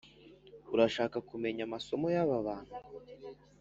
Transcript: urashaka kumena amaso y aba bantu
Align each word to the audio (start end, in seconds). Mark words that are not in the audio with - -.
urashaka 0.73 1.17
kumena 1.27 1.61
amaso 1.67 1.91
y 2.13 2.17
aba 2.23 2.45
bantu 2.47 2.73